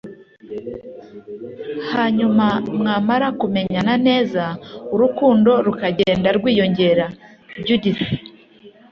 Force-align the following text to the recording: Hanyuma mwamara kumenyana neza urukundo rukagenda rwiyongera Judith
Hanyuma 1.93 2.45
mwamara 2.79 3.27
kumenyana 3.39 3.93
neza 4.07 4.43
urukundo 4.93 5.51
rukagenda 5.65 6.29
rwiyongera 6.37 7.05
Judith 7.65 8.01